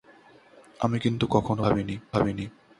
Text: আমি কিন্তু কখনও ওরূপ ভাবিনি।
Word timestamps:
আমি 0.79 0.97
কিন্তু 0.99 1.25
কখনও 1.27 1.61
ওরূপ 1.63 2.01
ভাবিনি। 2.11 2.45